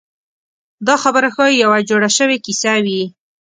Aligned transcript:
دا 0.87 0.95
خبره 1.03 1.29
ښایي 1.35 1.55
یوه 1.63 1.77
جوړه 1.89 2.09
شوې 2.17 2.37
کیسه 2.45 2.73
وي. 2.85 3.01